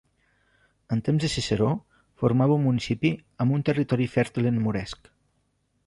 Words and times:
En 0.95 1.03
temps 1.09 1.21
de 1.25 1.29
Ciceró 1.33 1.67
formava 2.23 2.57
un 2.61 2.65
municipi 2.69 3.13
amb 3.45 3.59
un 3.59 3.69
territori 3.71 4.09
fèrtil 4.19 4.53
en 4.55 4.63
moresc. 4.69 5.15